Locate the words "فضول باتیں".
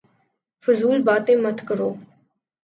0.63-1.35